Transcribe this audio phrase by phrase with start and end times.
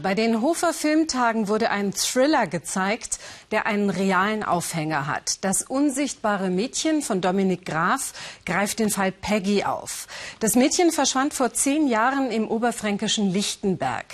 [0.00, 3.18] Bei den Hofer Filmtagen wurde ein Thriller gezeigt,
[3.50, 5.42] der einen realen Aufhänger hat.
[5.42, 8.12] Das unsichtbare Mädchen von Dominik Graf
[8.46, 10.06] greift den Fall Peggy auf.
[10.38, 14.06] Das Mädchen verschwand vor zehn Jahren im oberfränkischen Lichtenberg.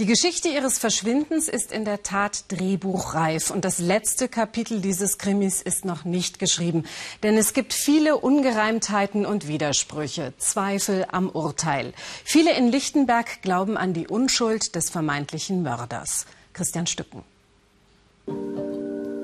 [0.00, 5.62] Die Geschichte ihres Verschwindens ist in der Tat drehbuchreif und das letzte Kapitel dieses Krimis
[5.62, 6.84] ist noch nicht geschrieben.
[7.22, 11.92] Denn es gibt viele Ungereimtheiten und Widersprüche, Zweifel am Urteil.
[12.24, 16.26] Viele in Lichtenberg glauben an die Unschuld des vermeintlichen vermeintlichen Mörders.
[16.52, 17.22] Christian Stücken.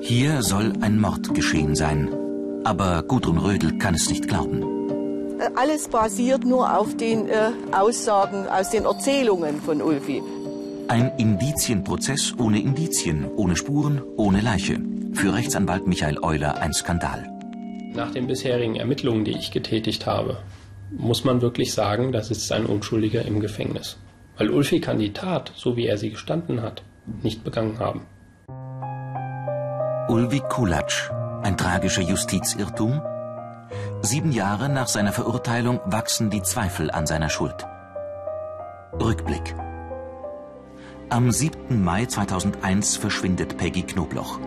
[0.01, 2.09] Hier soll ein Mord geschehen sein.
[2.63, 4.61] Aber Gudrun Rödel kann es nicht glauben.
[5.39, 10.21] Äh, alles basiert nur auf den äh, Aussagen aus den Erzählungen von Ulfi.
[10.87, 14.79] Ein Indizienprozess ohne Indizien, ohne Spuren, ohne Leiche.
[15.13, 17.27] Für Rechtsanwalt Michael Euler ein Skandal.
[17.93, 20.37] Nach den bisherigen Ermittlungen, die ich getätigt habe,
[20.91, 23.97] muss man wirklich sagen, das ist ein Unschuldiger im Gefängnis.
[24.37, 26.83] Weil Ulfi kann die Tat, so wie er sie gestanden hat,
[27.23, 28.05] nicht begangen haben.
[30.09, 31.09] Ulvi Kulatsch,
[31.43, 33.01] ein tragischer Justizirrtum?
[34.01, 37.65] Sieben Jahre nach seiner Verurteilung wachsen die Zweifel an seiner Schuld.
[38.99, 39.55] Rückblick.
[41.09, 41.83] Am 7.
[41.83, 44.39] Mai 2001 verschwindet Peggy Knobloch.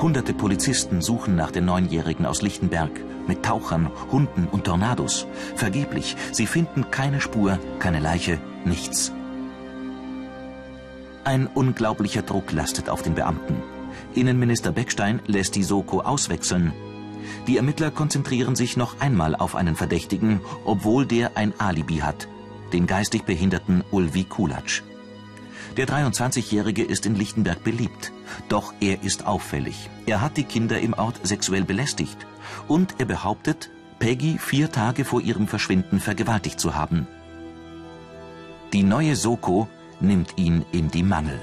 [0.00, 2.90] Hunderte Polizisten suchen nach der Neunjährigen aus Lichtenberg
[3.26, 5.26] mit Tauchern, Hunden und Tornados.
[5.54, 9.12] Vergeblich, sie finden keine Spur, keine Leiche, nichts.
[11.26, 13.60] Ein unglaublicher Druck lastet auf den Beamten.
[14.14, 16.72] Innenminister Beckstein lässt die Soko auswechseln.
[17.48, 22.28] Die Ermittler konzentrieren sich noch einmal auf einen Verdächtigen, obwohl der ein Alibi hat,
[22.72, 24.84] den geistig behinderten Ulvi Kulatsch.
[25.76, 28.12] Der 23-Jährige ist in Lichtenberg beliebt,
[28.48, 29.90] doch er ist auffällig.
[30.06, 32.24] Er hat die Kinder im Ort sexuell belästigt
[32.68, 37.08] und er behauptet, Peggy vier Tage vor ihrem Verschwinden vergewaltigt zu haben.
[38.72, 39.66] Die neue Soko
[40.00, 41.38] nimmt ihn in die Mangel.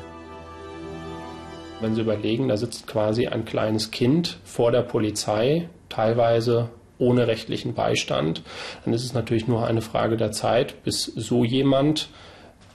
[1.81, 7.73] Wenn Sie überlegen, da sitzt quasi ein kleines Kind vor der Polizei, teilweise ohne rechtlichen
[7.73, 8.43] Beistand,
[8.85, 12.09] dann ist es natürlich nur eine Frage der Zeit, bis so jemand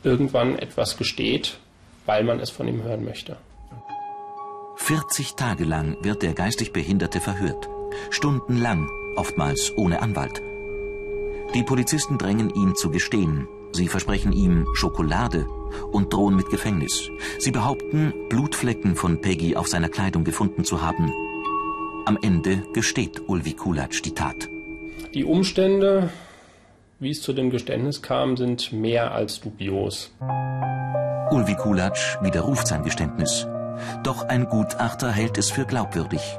[0.02, 1.58] irgendwann etwas gesteht,
[2.06, 3.36] weil man es von ihm hören möchte.
[4.76, 7.68] 40 Tage lang wird der geistig Behinderte verhört.
[8.10, 10.40] Stundenlang, oftmals ohne Anwalt.
[11.54, 13.48] Die Polizisten drängen ihn zu gestehen.
[13.78, 15.46] Sie versprechen ihm Schokolade
[15.92, 17.10] und drohen mit Gefängnis.
[17.38, 21.12] Sie behaupten, Blutflecken von Peggy auf seiner Kleidung gefunden zu haben.
[22.04, 24.48] Am Ende gesteht Ulvi Kulatsch die Tat.
[25.14, 26.10] Die Umstände,
[26.98, 30.10] wie es zu dem Geständnis kam, sind mehr als dubios.
[31.30, 33.46] Ulvi Kulatsch widerruft sein Geständnis.
[34.02, 36.36] Doch ein Gutachter hält es für glaubwürdig.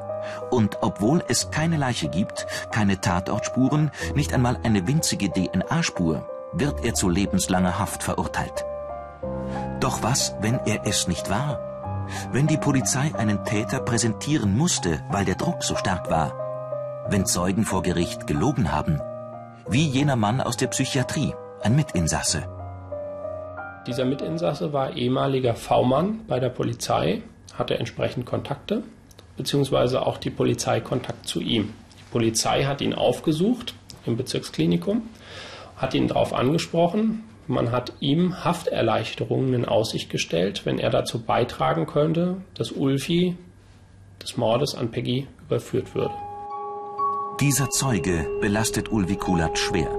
[0.51, 6.93] Und obwohl es keine Leiche gibt, keine Tatortspuren, nicht einmal eine winzige DNA-Spur, wird er
[6.93, 8.65] zu lebenslanger Haft verurteilt.
[9.79, 12.07] Doch was, wenn er es nicht war?
[12.31, 17.05] Wenn die Polizei einen Täter präsentieren musste, weil der Druck so stark war?
[17.09, 18.99] Wenn Zeugen vor Gericht gelogen haben?
[19.69, 22.47] Wie jener Mann aus der Psychiatrie, ein Mitinsasse.
[23.87, 27.21] Dieser Mitinsasse war ehemaliger V-Mann bei der Polizei,
[27.53, 28.83] hatte entsprechend Kontakte,
[29.37, 31.73] beziehungsweise auch die Polizei Kontakt zu ihm.
[31.97, 33.73] Die Polizei hat ihn aufgesucht
[34.05, 35.03] im Bezirksklinikum,
[35.79, 41.87] hat ihn darauf angesprochen, man hat ihm Hafterleichterungen in Aussicht gestellt, wenn er dazu beitragen
[41.87, 43.35] könnte, dass Ulfi
[44.21, 46.13] des Mordes an Peggy überführt würde.
[47.39, 49.89] Dieser Zeuge belastet Ulvi Kulat schwer.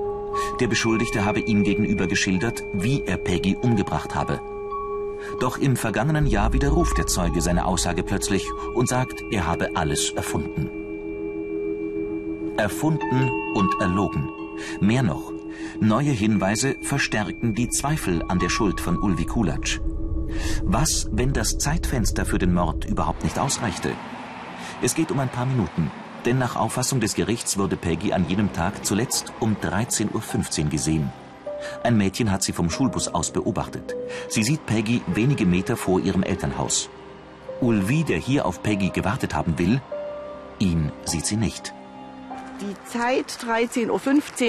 [0.61, 4.39] Der Beschuldigte habe ihm gegenüber geschildert, wie er Peggy umgebracht habe.
[5.41, 10.11] Doch im vergangenen Jahr widerruft der Zeuge seine Aussage plötzlich und sagt, er habe alles
[10.11, 10.71] erfunden.
[12.57, 14.29] Erfunden und erlogen.
[14.81, 15.33] Mehr noch,
[15.81, 19.81] Neue Hinweise verstärken die Zweifel an der Schuld von Ulvi Kulatsch.
[20.63, 23.93] Was, wenn das Zeitfenster für den Mord überhaupt nicht ausreichte?
[24.83, 25.91] Es geht um ein paar Minuten,
[26.25, 31.11] denn nach Auffassung des Gerichts wurde Peggy an jenem Tag zuletzt um 13.15 Uhr gesehen.
[31.83, 33.95] Ein Mädchen hat sie vom Schulbus aus beobachtet.
[34.29, 36.89] Sie sieht Peggy wenige Meter vor ihrem Elternhaus.
[37.61, 39.81] Ulvi, der hier auf Peggy gewartet haben will,
[40.59, 41.75] ihn sieht sie nicht.
[42.61, 43.89] Die Zeit 13.15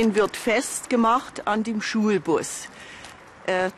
[0.09, 2.67] Uhr wird festgemacht an dem Schulbus.
[3.45, 3.71] Äh,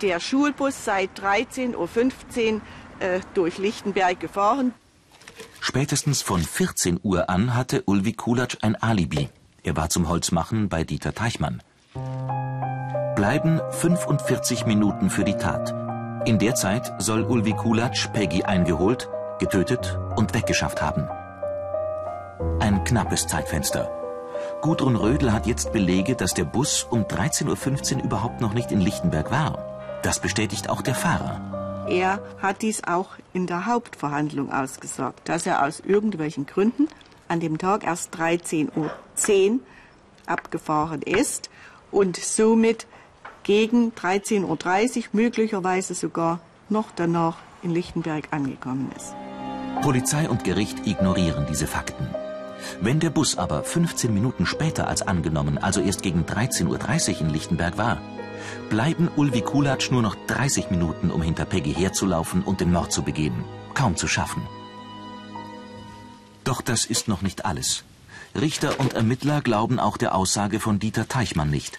[0.00, 2.60] der Schulbus seit 13.15 Uhr
[3.00, 4.74] äh, durch Lichtenberg gefahren.
[5.58, 9.28] Spätestens von 14 Uhr an hatte Ulvi Kulatsch ein Alibi.
[9.64, 11.60] Er war zum Holzmachen bei Dieter Teichmann.
[13.16, 15.74] Bleiben 45 Minuten für die Tat.
[16.28, 19.08] In der Zeit soll Ulvi Kulatsch Peggy eingeholt,
[19.40, 21.08] getötet und weggeschafft haben.
[22.60, 23.90] Ein knappes Zeitfenster.
[24.62, 28.80] Gudrun Rödel hat jetzt Belege, dass der Bus um 13.15 Uhr überhaupt noch nicht in
[28.80, 30.00] Lichtenberg war.
[30.02, 31.86] Das bestätigt auch der Fahrer.
[31.88, 36.88] Er hat dies auch in der Hauptverhandlung ausgesagt, dass er aus irgendwelchen Gründen
[37.28, 39.60] an dem Tag erst 13.10 Uhr
[40.26, 41.50] abgefahren ist
[41.90, 42.86] und somit
[43.42, 49.14] gegen 13.30 Uhr möglicherweise sogar noch danach in Lichtenberg angekommen ist.
[49.82, 52.08] Polizei und Gericht ignorieren diese Fakten.
[52.80, 57.30] Wenn der Bus aber 15 Minuten später als angenommen, also erst gegen 13.30 Uhr in
[57.30, 58.00] Lichtenberg war,
[58.70, 63.02] bleiben Ulvi Kulatsch nur noch 30 Minuten, um hinter Peggy herzulaufen und den Mord zu
[63.02, 63.44] begehen.
[63.74, 64.42] Kaum zu schaffen.
[66.44, 67.84] Doch das ist noch nicht alles.
[68.34, 71.78] Richter und Ermittler glauben auch der Aussage von Dieter Teichmann nicht.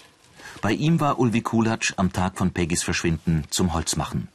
[0.62, 4.30] Bei ihm war Ulvi Kulatsch am Tag von Peggys Verschwinden zum Holzmachen.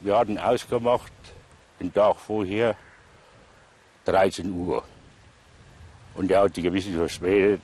[0.00, 1.12] Wir hatten ausgemacht,
[1.78, 2.74] den Tag vorher,
[4.06, 4.82] 13 Uhr.
[6.14, 7.62] Und er hat ein bisschen verspätet.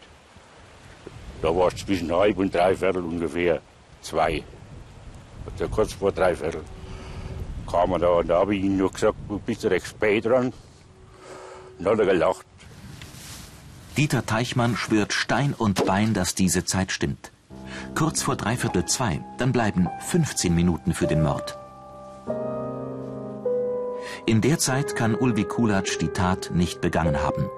[1.43, 3.61] Da war es zwischen halb und dreiviertel ungefähr
[4.03, 4.43] zwei.
[5.47, 6.62] Also kurz vor dreiviertel
[7.71, 10.53] kam er da und da habe ich ihm nur gesagt, du bist recht spät dran.
[11.79, 12.47] Und dann hat er gelacht.
[13.97, 17.33] Dieter Teichmann schwört Stein und Bein, dass diese Zeit stimmt.
[17.95, 21.59] Kurz vor dreiviertel zwei, dann bleiben 15 Minuten für den Mord.
[24.27, 27.50] In der Zeit kann Ulvi Kulatsch die Tat nicht begangen haben.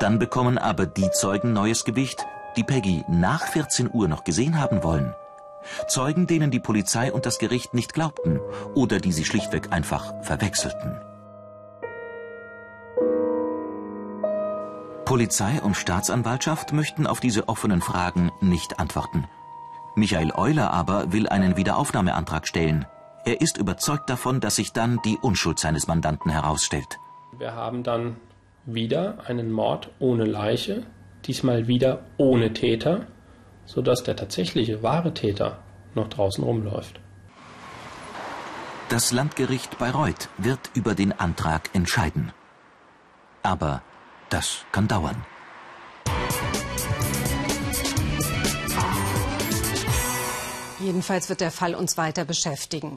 [0.00, 2.26] Dann bekommen aber die Zeugen neues Gewicht,
[2.56, 5.14] die Peggy nach 14 Uhr noch gesehen haben wollen.
[5.88, 8.40] Zeugen, denen die Polizei und das Gericht nicht glaubten
[8.74, 11.00] oder die sie schlichtweg einfach verwechselten.
[15.04, 19.26] Polizei und Staatsanwaltschaft möchten auf diese offenen Fragen nicht antworten.
[19.94, 22.86] Michael Euler aber will einen Wiederaufnahmeantrag stellen.
[23.24, 26.98] Er ist überzeugt davon, dass sich dann die Unschuld seines Mandanten herausstellt.
[27.32, 28.16] Wir haben dann
[28.64, 30.82] wieder einen Mord ohne Leiche,
[31.24, 33.06] diesmal wieder ohne Täter,
[33.64, 35.58] sodass der tatsächliche wahre Täter
[35.94, 37.00] noch draußen rumläuft.
[38.88, 42.32] Das Landgericht Bayreuth wird über den Antrag entscheiden.
[43.42, 43.82] Aber
[44.28, 45.24] das kann dauern.
[50.78, 52.90] Jedenfalls wird der Fall uns weiter beschäftigen.